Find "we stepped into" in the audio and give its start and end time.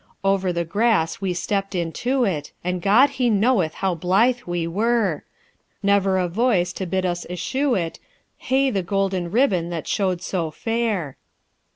1.21-2.23